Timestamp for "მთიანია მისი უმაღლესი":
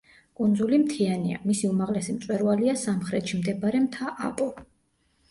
0.83-2.15